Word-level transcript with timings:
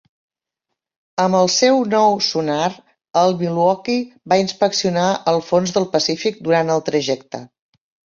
Amb 1.23 1.37
el 1.39 1.49
seu 1.55 1.75
nou 1.89 2.15
sonar, 2.27 2.69
el 3.21 3.33
"Milwaukee" 3.41 3.97
va 4.33 4.39
inspeccionar 4.45 5.11
el 5.33 5.37
fons 5.51 5.75
del 5.77 5.87
Pacífic 5.97 6.41
durant 6.49 6.73
el 6.79 6.83
trajecte. 6.89 7.43